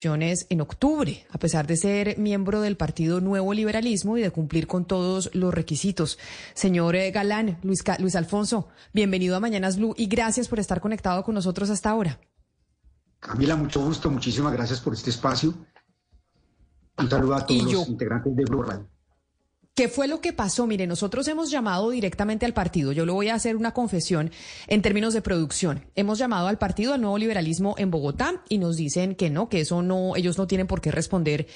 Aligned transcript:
en 0.00 0.60
octubre, 0.60 1.26
a 1.28 1.38
pesar 1.38 1.66
de 1.66 1.76
ser 1.76 2.18
miembro 2.18 2.60
del 2.60 2.76
Partido 2.76 3.20
Nuevo 3.20 3.52
Liberalismo 3.52 4.16
y 4.16 4.22
de 4.22 4.30
cumplir 4.30 4.68
con 4.68 4.84
todos 4.84 5.28
los 5.34 5.52
requisitos. 5.52 6.20
Señor 6.54 6.94
eh, 6.94 7.10
Galán, 7.10 7.58
Luis, 7.64 7.82
Luis 7.98 8.14
Alfonso, 8.14 8.68
bienvenido 8.92 9.34
a 9.34 9.40
Mañanas 9.40 9.76
Blue 9.76 9.94
y 9.96 10.06
gracias 10.06 10.46
por 10.46 10.60
estar 10.60 10.80
conectado 10.80 11.24
con 11.24 11.34
nosotros 11.34 11.68
hasta 11.68 11.90
ahora. 11.90 12.20
Camila, 13.18 13.56
mucho 13.56 13.84
gusto, 13.84 14.08
muchísimas 14.08 14.52
gracias 14.52 14.80
por 14.80 14.94
este 14.94 15.10
espacio. 15.10 15.52
Un 16.96 17.10
saludo 17.10 17.34
a 17.34 17.44
todos 17.44 17.64
los 17.64 17.88
integrantes 17.88 18.36
de 18.36 18.44
Blue 18.44 18.62
Radio. 18.62 18.86
¿Qué 19.78 19.86
fue 19.86 20.08
lo 20.08 20.20
que 20.20 20.32
pasó? 20.32 20.66
Mire, 20.66 20.88
nosotros 20.88 21.28
hemos 21.28 21.52
llamado 21.52 21.90
directamente 21.90 22.44
al 22.44 22.52
partido. 22.52 22.90
Yo 22.90 23.06
le 23.06 23.12
voy 23.12 23.28
a 23.28 23.36
hacer 23.36 23.54
una 23.54 23.74
confesión 23.74 24.32
en 24.66 24.82
términos 24.82 25.14
de 25.14 25.22
producción. 25.22 25.84
Hemos 25.94 26.18
llamado 26.18 26.48
al 26.48 26.58
partido, 26.58 26.94
al 26.94 27.00
nuevo 27.00 27.16
liberalismo 27.16 27.76
en 27.78 27.92
Bogotá, 27.92 28.42
y 28.48 28.58
nos 28.58 28.76
dicen 28.76 29.14
que 29.14 29.30
no, 29.30 29.48
que 29.48 29.60
eso 29.60 29.80
no, 29.82 30.16
ellos 30.16 30.36
no 30.36 30.48
tienen 30.48 30.66
por 30.66 30.80
qué 30.80 30.90
responder 30.90 31.46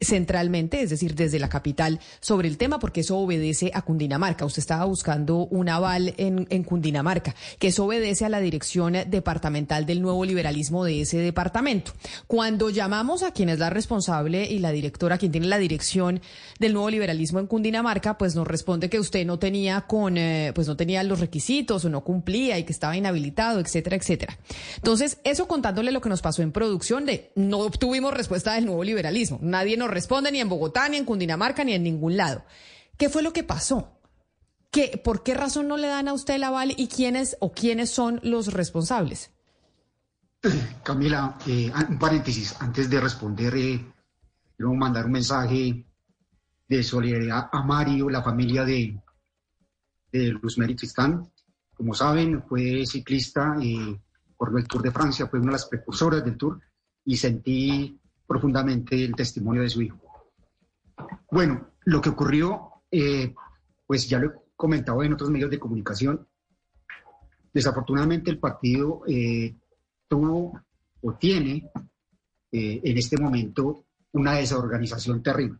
centralmente, 0.00 0.80
es 0.80 0.90
decir, 0.90 1.16
desde 1.16 1.40
la 1.40 1.48
capital, 1.48 1.98
sobre 2.20 2.48
el 2.48 2.56
tema, 2.56 2.78
porque 2.78 3.00
eso 3.00 3.18
obedece 3.18 3.72
a 3.74 3.82
Cundinamarca. 3.82 4.44
Usted 4.44 4.60
estaba 4.60 4.84
buscando 4.84 5.46
un 5.46 5.68
aval 5.68 6.14
en, 6.18 6.46
en 6.50 6.62
Cundinamarca, 6.62 7.34
que 7.58 7.68
eso 7.68 7.84
obedece 7.84 8.24
a 8.24 8.28
la 8.28 8.40
dirección 8.40 8.94
departamental 9.08 9.86
del 9.86 10.02
nuevo 10.02 10.24
liberalismo 10.24 10.84
de 10.84 11.00
ese 11.00 11.18
departamento. 11.18 11.92
Cuando 12.28 12.70
llamamos 12.70 13.24
a 13.24 13.32
quien 13.32 13.48
es 13.48 13.58
la 13.58 13.70
responsable 13.70 14.44
y 14.44 14.60
la 14.60 14.70
directora, 14.70 15.18
quien 15.18 15.32
tiene 15.32 15.48
la 15.48 15.58
dirección 15.58 16.20
del 16.60 16.74
nuevo 16.74 16.90
liberalismo 16.90 17.40
en 17.40 17.46
Cundinamarca, 17.46 17.71
pues 18.18 18.34
nos 18.34 18.46
responde 18.46 18.90
que 18.90 18.98
usted 18.98 19.24
no 19.24 19.38
tenía 19.38 19.82
con, 19.82 20.18
eh, 20.18 20.52
pues 20.54 20.66
no 20.68 20.76
tenía 20.76 21.02
los 21.02 21.20
requisitos 21.20 21.84
o 21.84 21.88
no 21.88 22.02
cumplía 22.02 22.58
y 22.58 22.64
que 22.64 22.72
estaba 22.72 22.96
inhabilitado, 22.96 23.60
etcétera, 23.60 23.96
etcétera. 23.96 24.38
Entonces, 24.76 25.18
eso 25.24 25.48
contándole 25.48 25.92
lo 25.92 26.00
que 26.00 26.08
nos 26.08 26.22
pasó 26.22 26.42
en 26.42 26.52
producción 26.52 27.06
de 27.06 27.32
no 27.34 27.58
obtuvimos 27.58 28.14
respuesta 28.14 28.54
del 28.54 28.66
nuevo 28.66 28.84
liberalismo. 28.84 29.38
Nadie 29.42 29.76
nos 29.76 29.90
responde 29.90 30.32
ni 30.32 30.40
en 30.40 30.48
Bogotá, 30.48 30.88
ni 30.88 30.96
en 30.96 31.04
Cundinamarca, 31.04 31.64
ni 31.64 31.72
en 31.72 31.82
ningún 31.82 32.16
lado. 32.16 32.44
¿Qué 32.96 33.08
fue 33.08 33.22
lo 33.22 33.32
que 33.32 33.44
pasó? 33.44 33.98
¿Qué, 34.70 35.00
¿Por 35.02 35.22
qué 35.22 35.34
razón 35.34 35.68
no 35.68 35.76
le 35.76 35.88
dan 35.88 36.08
a 36.08 36.12
usted 36.12 36.34
el 36.34 36.44
aval 36.44 36.74
y 36.76 36.88
quiénes 36.88 37.36
o 37.40 37.52
quiénes 37.52 37.90
son 37.90 38.20
los 38.22 38.52
responsables? 38.52 39.30
Camila, 40.82 41.38
eh, 41.46 41.70
un 41.88 41.98
paréntesis, 41.98 42.56
antes 42.58 42.90
de 42.90 43.00
responder, 43.00 43.54
eh, 43.54 43.86
quiero 44.56 44.74
mandar 44.74 45.06
un 45.06 45.12
mensaje 45.12 45.86
de 46.76 46.82
solidaridad 46.82 47.48
a 47.52 47.62
Mario, 47.62 48.08
la 48.08 48.22
familia 48.22 48.64
de, 48.64 48.98
de 50.10 50.28
Luz 50.32 50.56
Tristán. 50.56 51.30
Como 51.74 51.94
saben, 51.94 52.42
fue 52.44 52.86
ciclista, 52.86 53.56
y 53.60 53.98
corrió 54.36 54.58
el 54.58 54.66
Tour 54.66 54.82
de 54.82 54.90
Francia, 54.90 55.26
fue 55.26 55.38
una 55.38 55.48
de 55.48 55.52
las 55.52 55.66
precursoras 55.66 56.24
del 56.24 56.36
Tour 56.36 56.60
y 57.04 57.16
sentí 57.16 58.00
profundamente 58.26 59.04
el 59.04 59.14
testimonio 59.14 59.62
de 59.62 59.68
su 59.68 59.82
hijo. 59.82 60.00
Bueno, 61.30 61.74
lo 61.84 62.00
que 62.00 62.10
ocurrió, 62.10 62.82
eh, 62.90 63.34
pues 63.86 64.08
ya 64.08 64.18
lo 64.18 64.28
he 64.28 64.32
comentado 64.56 65.02
en 65.02 65.12
otros 65.12 65.30
medios 65.30 65.50
de 65.50 65.58
comunicación, 65.58 66.26
desafortunadamente 67.52 68.30
el 68.30 68.38
partido 68.38 69.02
eh, 69.06 69.56
tuvo 70.08 70.58
o 71.02 71.14
tiene 71.14 71.70
eh, 72.50 72.80
en 72.82 72.96
este 72.96 73.18
momento 73.18 73.84
una 74.12 74.34
desorganización 74.34 75.22
terrible. 75.22 75.58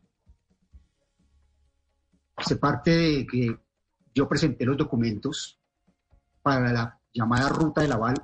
Se 2.44 2.56
parte 2.56 2.90
de 2.90 3.26
que 3.26 3.56
yo 4.14 4.28
presenté 4.28 4.64
los 4.64 4.76
documentos 4.76 5.58
para 6.42 6.72
la 6.72 7.00
llamada 7.12 7.48
ruta 7.48 7.82
del 7.82 7.92
aval 7.92 8.14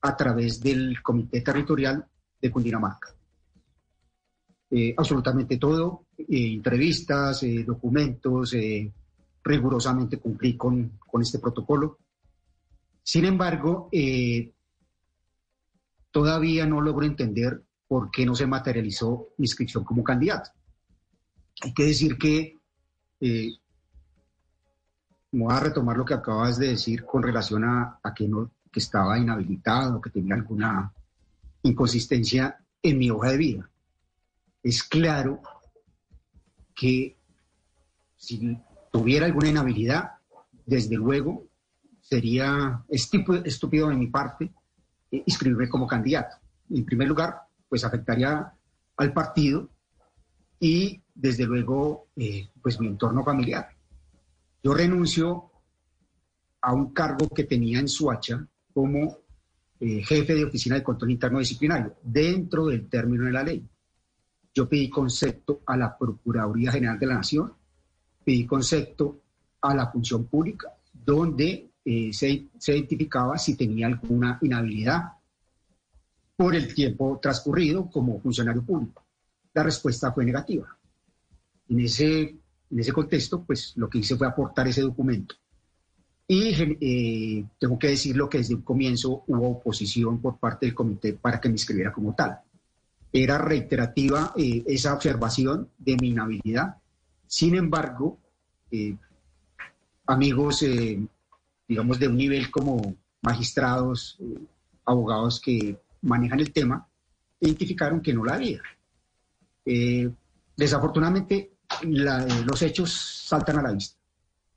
a 0.00 0.16
través 0.16 0.60
del 0.60 1.00
Comité 1.02 1.40
Territorial 1.40 2.04
de 2.40 2.50
Cundinamarca. 2.50 3.14
Eh, 4.70 4.94
absolutamente 4.96 5.56
todo, 5.56 6.06
eh, 6.18 6.54
entrevistas, 6.54 7.42
eh, 7.44 7.64
documentos, 7.64 8.56
rigurosamente 9.42 10.18
cumplí 10.18 10.56
con, 10.56 10.98
con, 10.98 11.22
este 11.22 11.38
protocolo. 11.38 11.98
Sin 13.02 13.24
embargo, 13.24 13.88
todavía 16.10 16.66
no 16.66 16.80
logro 16.80 17.06
entender 17.06 17.62
por 17.86 18.10
qué 18.10 18.26
no 18.26 18.34
se 18.34 18.46
materializó 18.46 19.28
mi 19.38 19.44
inscripción 19.44 19.84
como 19.84 20.02
candidato. 20.02 20.50
Hay 21.60 21.72
que 21.72 21.84
decir 21.84 22.18
que, 22.18 22.58
voy 25.32 25.52
a 25.52 25.60
retomar 25.60 25.96
lo 25.96 26.04
que 26.04 26.14
acabas 26.14 26.58
de 26.58 26.68
decir 26.68 27.04
con 27.04 27.22
relación 27.22 27.64
a, 27.64 27.98
a 28.02 28.14
que, 28.14 28.28
no, 28.28 28.50
que 28.70 28.80
estaba 28.80 29.18
inhabilitado, 29.18 30.00
que 30.00 30.10
tenía 30.10 30.34
alguna 30.34 30.92
inconsistencia 31.62 32.58
en 32.82 32.98
mi 32.98 33.10
hoja 33.10 33.30
de 33.30 33.36
vida 33.36 33.70
es 34.64 34.82
claro 34.82 35.42
que 36.74 37.16
si 38.16 38.58
tuviera 38.90 39.26
alguna 39.26 39.50
inhabilidad, 39.50 40.12
desde 40.64 40.96
luego 40.96 41.46
sería 42.00 42.82
estúpido 42.88 43.90
de 43.90 43.94
mi 43.94 44.06
parte 44.06 44.50
eh, 45.10 45.22
inscribirme 45.26 45.68
como 45.68 45.86
candidato. 45.86 46.36
En 46.70 46.84
primer 46.84 47.08
lugar, 47.08 47.42
pues 47.68 47.84
afectaría 47.84 48.52
al 48.96 49.12
partido 49.12 49.68
y 50.58 51.02
desde 51.14 51.46
luego 51.46 52.08
eh, 52.16 52.48
pues 52.60 52.80
mi 52.80 52.88
entorno 52.88 53.24
familiar. 53.24 53.68
Yo 54.62 54.74
renuncio 54.74 55.50
a 56.60 56.72
un 56.72 56.92
cargo 56.92 57.28
que 57.28 57.44
tenía 57.44 57.78
en 57.78 57.88
Suacha 57.88 58.46
como 58.72 59.18
eh, 59.80 60.02
jefe 60.02 60.34
de 60.34 60.44
oficina 60.44 60.76
de 60.76 60.82
control 60.82 61.10
interno 61.10 61.38
disciplinario 61.38 61.96
dentro 62.02 62.66
del 62.66 62.88
término 62.88 63.24
de 63.24 63.32
la 63.32 63.42
ley. 63.42 63.62
Yo 64.54 64.68
pedí 64.68 64.88
concepto 64.88 65.62
a 65.66 65.76
la 65.76 65.96
Procuraduría 65.96 66.72
General 66.72 66.98
de 66.98 67.06
la 67.06 67.16
Nación, 67.16 67.52
pedí 68.24 68.46
concepto 68.46 69.20
a 69.60 69.74
la 69.74 69.90
función 69.90 70.26
pública, 70.26 70.72
donde 70.92 71.70
eh, 71.84 72.10
se, 72.12 72.48
identificaba 72.68 73.36
si 73.36 73.56
tenía 73.56 73.86
alguna 73.88 74.38
inhabilidad 74.40 75.02
por 76.36 76.54
el 76.54 76.72
tiempo 76.74 77.18
transcurrido 77.20 77.90
como 77.90 78.20
funcionario 78.20 78.64
público. 78.64 79.04
La 79.52 79.62
respuesta 79.62 80.12
fue 80.12 80.24
negativa. 80.24 80.76
En 81.68 81.80
ese, 81.80 82.20
en 82.70 82.78
ese 82.78 82.92
contexto, 82.92 83.42
pues 83.44 83.72
lo 83.76 83.88
que 83.88 83.98
hice 83.98 84.16
fue 84.16 84.26
aportar 84.26 84.68
ese 84.68 84.82
documento. 84.82 85.34
Y 86.26 86.54
eh, 86.80 87.44
tengo 87.58 87.78
que 87.78 87.88
decirlo 87.88 88.28
que 88.28 88.38
desde 88.38 88.54
un 88.54 88.62
comienzo 88.62 89.24
hubo 89.26 89.50
oposición 89.50 90.20
por 90.20 90.38
parte 90.38 90.66
del 90.66 90.74
comité 90.74 91.12
para 91.12 91.40
que 91.40 91.48
me 91.48 91.54
inscribiera 91.54 91.92
como 91.92 92.14
tal 92.14 92.40
era 93.14 93.38
reiterativa 93.38 94.32
eh, 94.36 94.64
esa 94.66 94.92
observación 94.92 95.70
de 95.78 95.96
mi 95.96 96.08
inhabilidad. 96.08 96.78
Sin 97.28 97.54
embargo, 97.54 98.18
eh, 98.72 98.96
amigos, 100.06 100.64
eh, 100.64 101.00
digamos, 101.68 102.00
de 102.00 102.08
un 102.08 102.16
nivel 102.16 102.50
como 102.50 102.96
magistrados, 103.22 104.18
abogados 104.84 105.40
que 105.40 105.78
manejan 106.02 106.40
el 106.40 106.52
tema, 106.52 106.88
identificaron 107.40 108.02
que 108.02 108.12
no 108.12 108.24
la 108.24 108.34
había. 108.34 108.60
desafortunadamente, 110.56 111.52
los 111.84 112.62
hechos 112.62 112.92
saltan 112.92 113.58
a 113.58 113.62
la 113.62 113.72
vista. 113.72 113.98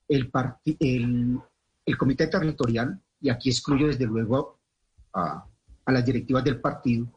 El, 0.07 0.31
el, 0.79 1.39
el, 1.85 1.97
comité 1.97 2.27
territorial, 2.27 2.99
y 3.19 3.29
aquí 3.29 3.49
excluyo 3.49 3.87
desde 3.87 4.05
luego 4.05 4.59
a, 5.13 5.45
a 5.85 5.91
las 5.91 6.05
directivas 6.05 6.43
del 6.43 6.61
partido, 6.61 7.07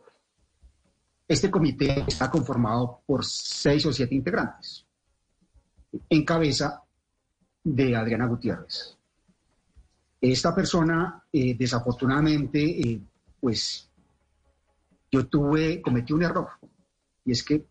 este 1.28 1.50
comité 1.50 2.04
está 2.08 2.28
conformado 2.28 3.02
por 3.06 3.24
seis 3.24 3.86
o 3.86 3.92
siete 3.92 4.14
integrantes, 4.14 4.84
en 6.08 6.24
cabeza 6.24 6.82
de 7.62 7.94
Adriana 7.94 8.26
Gutiérrez. 8.26 8.96
Esta 10.20 10.54
persona, 10.54 11.22
eh, 11.32 11.54
desafortunadamente, 11.56 12.60
eh, 12.60 13.00
pues 13.40 13.88
yo 15.10 15.26
tuve, 15.26 15.80
cometí 15.80 16.12
un 16.12 16.24
error, 16.24 16.48
y 17.24 17.32
es 17.32 17.42
que 17.42 17.64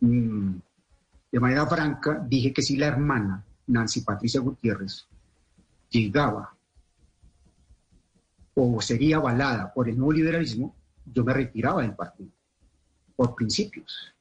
de 0.00 1.40
manera 1.40 1.66
franca 1.66 2.24
dije 2.28 2.52
que 2.52 2.62
si 2.62 2.76
la 2.76 2.86
hermana 2.86 3.44
Nancy 3.66 4.02
Patricia 4.02 4.40
Gutiérrez 4.40 5.06
llegaba 5.90 6.54
o 8.54 8.80
sería 8.80 9.16
avalada 9.16 9.72
por 9.72 9.88
el 9.88 9.96
nuevo 9.96 10.12
liberalismo, 10.12 10.74
yo 11.04 11.24
me 11.24 11.32
retiraba 11.32 11.82
del 11.82 11.94
partido, 11.94 12.30
por 13.14 13.34
principios. 13.34 14.14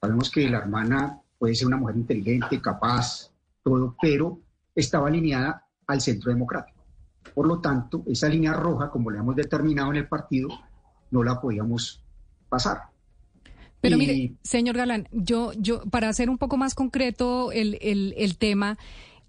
Sabemos 0.00 0.30
que 0.30 0.48
la 0.48 0.58
hermana 0.58 1.20
puede 1.38 1.54
ser 1.54 1.66
una 1.66 1.76
mujer 1.76 1.96
inteligente, 1.96 2.60
capaz, 2.60 3.32
todo, 3.62 3.96
pero 4.00 4.38
estaba 4.74 5.08
alineada 5.08 5.66
al 5.86 6.00
centro 6.00 6.30
democrático. 6.30 6.78
Por 7.34 7.48
lo 7.48 7.60
tanto, 7.60 8.04
esa 8.06 8.28
línea 8.28 8.52
roja, 8.52 8.88
como 8.88 9.10
le 9.10 9.18
hemos 9.18 9.34
determinado 9.34 9.90
en 9.90 9.96
el 9.96 10.08
partido, 10.08 10.48
no 11.10 11.24
la 11.24 11.40
podíamos 11.40 12.04
pasar. 12.48 12.82
Pero 13.88 13.98
mire, 13.98 14.32
señor 14.42 14.76
Galán, 14.76 15.08
yo, 15.12 15.52
yo, 15.58 15.82
para 15.90 16.08
hacer 16.08 16.30
un 16.30 16.38
poco 16.38 16.56
más 16.56 16.74
concreto 16.74 17.52
el, 17.52 17.78
el, 17.80 18.14
el 18.16 18.36
tema, 18.36 18.78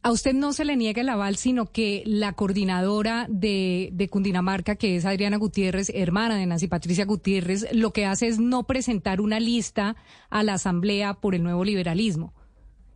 a 0.03 0.11
usted 0.11 0.33
no 0.33 0.53
se 0.53 0.65
le 0.65 0.75
niega 0.75 1.01
el 1.01 1.09
aval, 1.09 1.37
sino 1.37 1.71
que 1.71 2.03
la 2.05 2.33
coordinadora 2.33 3.27
de, 3.29 3.89
de, 3.93 4.09
Cundinamarca, 4.09 4.75
que 4.75 4.95
es 4.95 5.05
Adriana 5.05 5.37
Gutiérrez, 5.37 5.91
hermana 5.93 6.35
de 6.35 6.45
Nancy 6.45 6.67
Patricia 6.67 7.05
Gutiérrez, 7.05 7.67
lo 7.73 7.91
que 7.91 8.05
hace 8.05 8.27
es 8.27 8.39
no 8.39 8.63
presentar 8.63 9.21
una 9.21 9.39
lista 9.39 9.95
a 10.29 10.43
la 10.43 10.53
Asamblea 10.53 11.15
por 11.15 11.35
el 11.35 11.43
nuevo 11.43 11.63
liberalismo. 11.65 12.33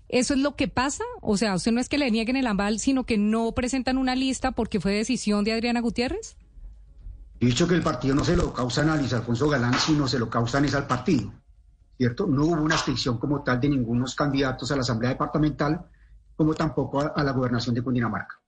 ¿Eso 0.09 0.33
es 0.33 0.41
lo 0.41 0.55
que 0.55 0.67
pasa? 0.67 1.03
O 1.21 1.37
sea, 1.37 1.55
usted 1.55 1.71
no 1.71 1.79
es 1.79 1.89
que 1.89 1.97
le 1.97 2.11
nieguen 2.11 2.35
el 2.35 2.47
aval, 2.47 2.79
sino 2.79 3.05
que 3.05 3.17
no 3.17 3.53
presentan 3.53 3.97
una 3.97 4.15
lista 4.15 4.51
porque 4.51 4.79
fue 4.79 4.93
decisión 4.93 5.43
de 5.43 5.53
Adriana 5.53 5.79
Gutiérrez. 5.79 6.35
He 7.41 7.47
dicho 7.47 7.67
que 7.67 7.75
el 7.75 7.81
partido 7.81 8.13
no 8.13 8.23
se 8.23 8.35
lo 8.35 8.53
causa 8.53 8.81
a 8.81 8.95
Luis 8.97 9.13
Alfonso 9.13 9.49
Galán, 9.49 9.73
sino 9.73 10.07
se 10.07 10.19
lo 10.19 10.29
causan 10.29 10.65
es 10.65 10.75
al 10.75 10.85
partido, 10.85 11.33
¿cierto? 12.01 12.25
No 12.25 12.45
hubo 12.45 12.63
una 12.63 12.74
inscripción 12.74 13.19
como 13.19 13.44
tal 13.44 13.62
de 13.62 13.69
ningunos 13.69 14.15
candidatos 14.15 14.71
a 14.71 14.75
la 14.75 14.81
Asamblea 14.81 15.12
Departamental, 15.12 15.86
como 16.36 16.56
tampoco 16.56 17.00
a, 17.00 17.24
la 17.24 17.31
gobernación 17.31 17.75
de 17.75 17.83
Cundinamarca. 17.83 18.42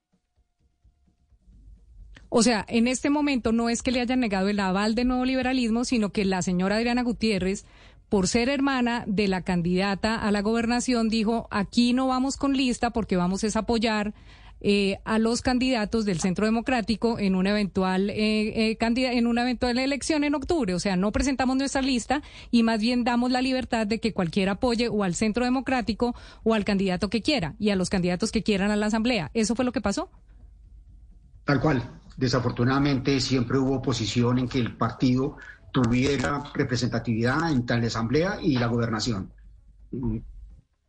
O 2.29 2.41
sea, 2.41 2.65
en 2.67 2.87
este 2.87 3.11
momento 3.11 3.51
no 3.51 3.69
es 3.69 3.83
que 3.83 3.91
le 3.91 4.01
hayan 4.01 4.21
negado 4.21 4.49
el 4.49 4.59
aval 4.59 4.95
de 4.95 5.05
nuevo 5.05 5.23
liberalismo, 5.23 5.85
sino 5.85 6.09
que 6.09 6.25
la 6.25 6.41
señora 6.41 6.77
Adriana 6.77 7.03
Gutiérrez 7.03 7.67
por 8.09 8.27
ser 8.27 8.49
hermana 8.49 9.03
de 9.05 9.27
la 9.27 9.43
candidata 9.43 10.15
a 10.15 10.31
la 10.31 10.41
gobernación, 10.41 11.09
dijo, 11.09 11.47
aquí 11.51 11.93
no 11.93 12.07
vamos 12.07 12.37
con 12.37 12.53
lista 12.53 12.89
porque 12.89 13.17
vamos 13.17 13.43
a 13.43 13.59
apoyar 13.59 14.15
eh, 14.63 14.99
a 15.03 15.19
los 15.19 15.41
candidatos 15.41 16.05
del 16.05 16.19
Centro 16.19 16.45
Democrático 16.45 17.19
en 17.19 17.35
una 17.35 17.51
eventual 17.51 18.09
eh, 18.09 18.71
eh 18.71 18.77
en 18.79 19.27
una 19.27 19.41
eventual 19.43 19.77
elección 19.77 20.23
en 20.23 20.35
octubre. 20.35 20.73
O 20.73 20.79
sea, 20.79 20.95
no 20.95 21.11
presentamos 21.11 21.57
nuestra 21.57 21.81
lista 21.81 22.23
y 22.49 22.63
más 22.63 22.79
bien 22.79 23.03
damos 23.03 23.31
la 23.31 23.41
libertad 23.41 23.85
de 23.85 23.99
que 23.99 24.13
cualquiera 24.13 24.53
apoye 24.53 24.87
o 24.87 25.03
al 25.03 25.15
Centro 25.15 25.45
Democrático 25.45 26.15
o 26.43 26.53
al 26.53 26.65
candidato 26.65 27.09
que 27.09 27.21
quiera 27.21 27.55
y 27.59 27.69
a 27.69 27.75
los 27.75 27.89
candidatos 27.89 28.31
que 28.31 28.43
quieran 28.43 28.71
a 28.71 28.75
la 28.75 28.87
Asamblea. 28.87 29.31
¿Eso 29.33 29.55
fue 29.55 29.65
lo 29.65 29.71
que 29.71 29.81
pasó? 29.81 30.09
Tal 31.43 31.59
cual. 31.59 31.83
Desafortunadamente 32.15 33.19
siempre 33.19 33.57
hubo 33.57 33.77
oposición 33.77 34.37
en 34.37 34.47
que 34.47 34.59
el 34.59 34.75
partido 34.75 35.37
tuviera 35.71 36.43
representatividad 36.53 37.51
en 37.51 37.65
tal 37.65 37.83
asamblea 37.83 38.37
y 38.41 38.57
la 38.57 38.67
gobernación. 38.67 39.31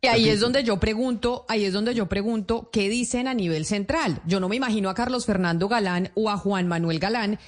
Y 0.05 0.07
ahí 0.07 0.29
es 0.29 0.39
donde 0.39 0.63
yo 0.63 0.79
pregunto, 0.79 1.45
ahí 1.47 1.65
es 1.65 1.73
donde 1.73 1.95
yo 1.95 2.05
pregunto, 2.05 2.69
¿qué 2.71 2.89
dicen 2.89 3.27
a 3.27 3.33
nivel 3.33 3.65
central? 3.65 4.21
Yo 4.27 4.39
no 4.39 4.47
me 4.47 4.55
imagino 4.55 4.91
a 4.91 4.93
Carlos 4.93 5.25
Fernando 5.25 5.67
Galán 5.67 6.11
o 6.13 6.29
a 6.29 6.37
Juan 6.37 6.67
Manuel 6.67 6.99
Galán, 6.99 7.39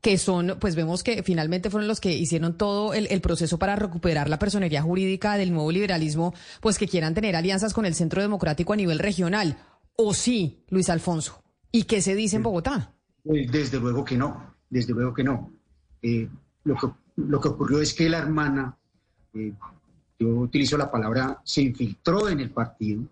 que 0.00 0.16
son, 0.16 0.56
pues 0.60 0.76
vemos 0.76 1.02
que 1.02 1.24
finalmente 1.24 1.70
fueron 1.70 1.88
los 1.88 1.98
que 1.98 2.12
hicieron 2.12 2.56
todo 2.56 2.94
el, 2.94 3.08
el, 3.10 3.20
proceso 3.20 3.58
para 3.58 3.74
recuperar 3.74 4.30
la 4.30 4.38
personería 4.38 4.80
jurídica 4.80 5.36
del 5.36 5.52
nuevo 5.52 5.72
liberalismo, 5.72 6.34
pues 6.60 6.78
que 6.78 6.86
quieran 6.86 7.14
tener 7.14 7.34
alianzas 7.34 7.74
con 7.74 7.84
el 7.84 7.96
Centro 7.96 8.22
Democrático 8.22 8.74
a 8.74 8.76
nivel 8.76 9.00
regional. 9.00 9.58
¿O 9.96 10.14
sí, 10.14 10.62
Luis 10.68 10.90
Alfonso? 10.90 11.42
¿Y 11.72 11.82
qué 11.82 12.00
se 12.00 12.14
dice 12.14 12.36
en 12.36 12.44
Bogotá? 12.44 12.94
Desde 13.24 13.80
luego 13.80 14.04
que 14.04 14.16
no, 14.16 14.54
desde 14.70 14.92
luego 14.92 15.12
que 15.12 15.24
no. 15.24 15.50
Eh, 16.00 16.28
lo 16.62 16.76
que, 16.76 16.86
lo 17.16 17.40
que 17.40 17.48
ocurrió 17.48 17.80
es 17.80 17.92
que 17.92 18.08
la 18.08 18.18
hermana, 18.18 18.78
eh, 19.34 19.52
yo 20.18 20.28
utilizo 20.28 20.76
la 20.76 20.90
palabra, 20.90 21.40
se 21.44 21.62
infiltró 21.62 22.28
en 22.28 22.40
el 22.40 22.50
partido, 22.50 23.02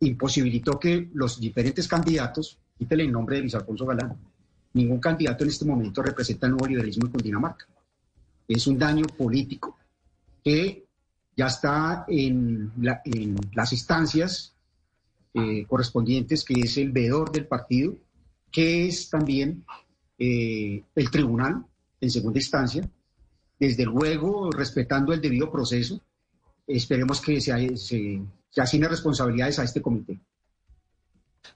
imposibilitó 0.00 0.78
que 0.78 1.10
los 1.14 1.40
diferentes 1.40 1.88
candidatos, 1.88 2.58
quítele 2.78 3.04
el 3.04 3.12
nombre 3.12 3.36
de 3.36 3.42
Luis 3.42 3.54
Alfonso 3.54 3.86
Galán, 3.86 4.16
ningún 4.74 5.00
candidato 5.00 5.44
en 5.44 5.50
este 5.50 5.64
momento 5.64 6.02
representa 6.02 6.46
el 6.46 6.52
nuevo 6.52 6.66
liberalismo 6.66 7.06
en 7.06 7.12
Cundinamarca. 7.12 7.66
Es 8.46 8.66
un 8.66 8.78
daño 8.78 9.06
político 9.16 9.76
que 10.44 10.84
ya 11.36 11.46
está 11.46 12.04
en, 12.08 12.72
las 13.54 13.72
instancias 13.72 14.54
eh, 15.32 15.64
correspondientes, 15.66 16.44
que 16.44 16.60
es 16.60 16.76
el 16.76 16.92
veedor 16.92 17.32
del 17.32 17.46
partido, 17.46 17.96
que 18.52 18.86
es 18.86 19.10
también 19.10 19.64
eh, 20.18 20.84
el 20.94 21.10
tribunal, 21.10 21.64
en 22.00 22.10
segunda 22.10 22.38
instancia. 22.38 22.88
Desde 23.64 23.86
luego, 23.86 24.50
respetando 24.50 25.14
el 25.14 25.22
debido 25.22 25.50
proceso, 25.50 25.98
esperemos 26.66 27.18
que 27.22 27.40
se, 27.40 27.76
se, 27.78 28.20
responsabilidades 28.90 29.58
a 29.58 29.64
este 29.64 29.80
comité. 29.80 30.20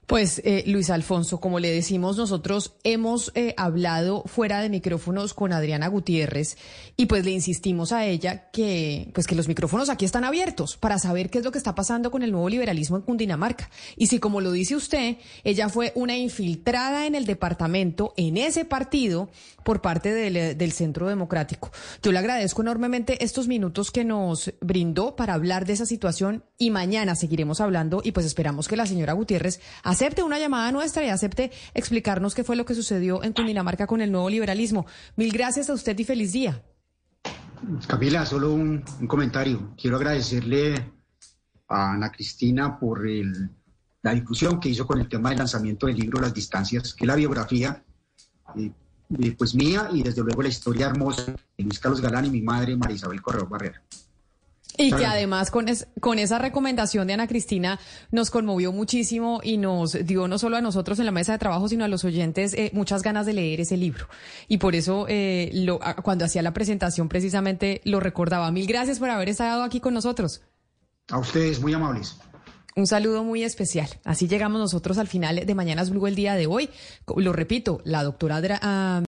Pues 0.09 0.41
eh, 0.43 0.63
Luis 0.65 0.89
Alfonso, 0.89 1.39
como 1.39 1.59
le 1.59 1.71
decimos, 1.71 2.17
nosotros 2.17 2.73
hemos 2.83 3.31
eh, 3.35 3.53
hablado 3.57 4.23
fuera 4.25 4.59
de 4.59 4.69
micrófonos 4.69 5.35
con 5.35 5.53
Adriana 5.53 5.87
Gutiérrez 5.87 6.57
y 6.97 7.05
pues 7.05 7.23
le 7.23 7.31
insistimos 7.31 7.91
a 7.91 8.05
ella 8.05 8.49
que 8.49 9.11
pues 9.13 9.27
que 9.27 9.35
los 9.35 9.47
micrófonos 9.47 9.87
aquí 9.89 10.05
están 10.05 10.23
abiertos 10.23 10.77
para 10.77 10.97
saber 10.97 11.29
qué 11.29 11.37
es 11.37 11.43
lo 11.43 11.51
que 11.51 11.59
está 11.59 11.75
pasando 11.75 12.09
con 12.09 12.23
el 12.23 12.31
nuevo 12.31 12.49
liberalismo 12.49 12.97
en 12.97 13.03
Cundinamarca. 13.03 13.69
Y 13.97 14.07
si 14.07 14.17
como 14.17 14.41
lo 14.41 14.51
dice 14.51 14.75
usted, 14.75 15.17
ella 15.43 15.69
fue 15.69 15.91
una 15.93 16.17
infiltrada 16.17 17.05
en 17.05 17.13
el 17.13 17.25
departamento, 17.25 18.15
en 18.17 18.37
ese 18.37 18.65
partido, 18.65 19.29
por 19.63 19.81
parte 19.81 20.11
del, 20.11 20.37
eh, 20.37 20.55
del 20.55 20.71
Centro 20.71 21.07
Democrático. 21.07 21.71
Yo 22.01 22.11
le 22.11 22.17
agradezco 22.17 22.63
enormemente 22.63 23.23
estos 23.23 23.47
minutos 23.47 23.91
que 23.91 24.03
nos 24.03 24.51
brindó 24.59 25.15
para 25.15 25.35
hablar 25.35 25.67
de 25.67 25.73
esa 25.73 25.85
situación 25.85 26.43
y 26.57 26.71
mañana 26.71 27.13
seguiremos 27.13 27.61
hablando 27.61 28.01
y 28.03 28.11
pues 28.11 28.25
esperamos 28.25 28.67
que 28.67 28.75
la 28.75 28.87
señora 28.87 29.13
Gutiérrez 29.13 29.59
acepte 29.83 30.23
una 30.23 30.39
llamada 30.39 30.71
nuestra 30.71 31.05
y 31.05 31.09
acepte 31.09 31.51
explicarnos 31.73 32.35
qué 32.35 32.43
fue 32.43 32.55
lo 32.55 32.65
que 32.65 32.75
sucedió 32.75 33.23
en 33.23 33.33
Cundinamarca 33.33 33.87
con 33.87 34.01
el 34.01 34.11
nuevo 34.11 34.29
liberalismo. 34.29 34.85
Mil 35.15 35.31
gracias 35.31 35.69
a 35.69 35.73
usted 35.73 35.97
y 35.97 36.03
feliz 36.03 36.31
día. 36.31 36.63
Camila, 37.87 38.25
solo 38.25 38.53
un, 38.53 38.83
comentario. 39.07 39.73
Quiero 39.79 39.97
agradecerle 39.97 40.91
a 41.67 41.93
Ana 41.93 42.11
Cristina 42.11 42.79
por 42.79 43.05
la 44.01 44.13
difusión 44.13 44.59
que 44.59 44.69
hizo 44.69 44.87
con 44.87 44.99
el 44.99 45.09
tema 45.09 45.29
del 45.29 45.39
lanzamiento 45.39 45.87
del 45.87 45.97
libro 45.97 46.21
Las 46.21 46.33
Distancias, 46.33 46.93
que 46.93 47.03
es 47.03 47.07
la 47.07 47.15
biografía 47.15 47.83
eh, 48.55 48.71
pues 49.37 49.55
mía 49.55 49.89
y 49.91 50.03
desde 50.03 50.21
luego 50.21 50.43
la 50.43 50.49
historia 50.49 50.87
hermosa 50.87 51.33
de 51.57 51.63
Luis 51.63 51.79
Carlos 51.79 51.99
Galán 51.99 52.25
y 52.25 52.29
mi 52.29 52.41
madre 52.41 52.75
María 52.77 52.95
Isabel 52.95 53.21
Correo 53.21 53.47
Barrera. 53.47 53.81
Y 54.77 54.93
que 54.93 55.05
además 55.05 55.51
con, 55.51 55.65
con 55.99 56.19
esa 56.19 56.39
recomendación 56.39 57.05
de 57.07 57.13
Ana 57.13 57.27
Cristina 57.27 57.79
nos 58.11 58.29
conmovió 58.29 58.71
muchísimo 58.71 59.41
y 59.43 59.57
nos 59.57 59.91
dio 60.05 60.27
no 60.29 60.39
solo 60.39 60.55
a 60.55 60.61
nosotros 60.61 60.99
en 60.99 61.05
la 61.05 61.11
mesa 61.11 61.33
de 61.33 61.37
trabajo, 61.37 61.67
sino 61.67 61.83
a 61.83 61.89
los 61.89 62.05
oyentes 62.05 62.53
eh, 62.53 62.71
muchas 62.73 63.01
ganas 63.01 63.25
de 63.25 63.33
leer 63.33 63.59
ese 63.59 63.75
libro. 63.75 64.07
Y 64.47 64.57
por 64.57 64.75
eso 64.75 65.05
eh, 65.09 65.49
lo, 65.53 65.79
cuando 66.01 66.23
hacía 66.23 66.41
la 66.41 66.53
presentación 66.53 67.09
precisamente 67.09 67.81
lo 67.83 67.99
recordaba. 67.99 68.51
Mil 68.51 68.67
gracias 68.67 68.99
por 68.99 69.09
haber 69.09 69.27
estado 69.27 69.63
aquí 69.63 69.81
con 69.81 69.93
nosotros. 69.93 70.41
A 71.09 71.17
ustedes, 71.17 71.59
muy 71.59 71.73
amables. 71.73 72.17
Un 72.75 72.87
saludo 72.87 73.25
muy 73.25 73.43
especial. 73.43 73.89
Así 74.05 74.29
llegamos 74.29 74.61
nosotros 74.61 74.97
al 74.97 75.07
final 75.07 75.45
de 75.45 75.55
Mañanas 75.55 75.89
Blue 75.89 76.07
el 76.07 76.15
día 76.15 76.35
de 76.35 76.47
hoy. 76.47 76.69
Lo 77.17 77.33
repito, 77.33 77.81
la 77.83 78.03
doctora... 78.03 78.39